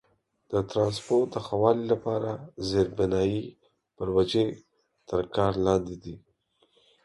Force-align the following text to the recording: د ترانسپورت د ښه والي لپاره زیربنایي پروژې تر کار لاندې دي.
د 0.51 0.53
ترانسپورت 0.69 1.29
د 1.33 1.37
ښه 1.45 1.55
والي 1.61 1.85
لپاره 1.93 2.29
زیربنایي 2.69 3.41
پروژې 3.97 4.45
تر 5.09 5.23
کار 5.35 5.53
لاندې 5.65 5.95
دي. 6.03 6.15